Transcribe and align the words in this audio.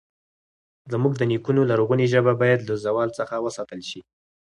زموږ 0.91 1.13
د 1.17 1.23
نیکونو 1.31 1.61
لرغونې 1.71 2.05
ژبه 2.13 2.33
باید 2.41 2.61
له 2.69 2.75
زوال 2.85 3.09
څخه 3.19 3.35
وساتل 3.45 3.81
شي. 3.89 4.01